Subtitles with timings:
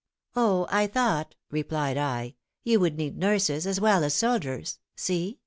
[0.35, 4.79] '"'Oh, I thought,' replied I, 'you would need nurses as well as soldiers.
[4.95, 5.37] See!